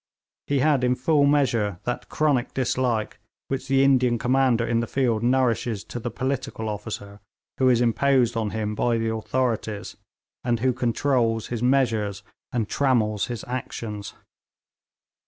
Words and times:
He 0.47 0.61
had 0.61 0.83
in 0.83 0.95
full 0.95 1.27
measure 1.27 1.79
that 1.83 2.09
chronic 2.09 2.55
dislike 2.55 3.19
which 3.49 3.67
the 3.67 3.83
Indian 3.83 4.17
commander 4.17 4.65
in 4.65 4.79
the 4.79 4.87
field 4.87 5.21
nourishes 5.21 5.83
to 5.83 5.99
the 5.99 6.09
political 6.09 6.69
officer 6.69 7.19
who 7.59 7.69
is 7.69 7.81
imposed 7.81 8.35
on 8.35 8.49
him 8.49 8.73
by 8.73 8.97
the 8.97 9.09
authorities, 9.13 9.97
and 10.43 10.59
who 10.61 10.73
controls 10.73 11.49
his 11.49 11.61
measures 11.61 12.23
and 12.51 12.67
trammels 12.67 13.27
his 13.27 13.45
actions. 13.47 14.15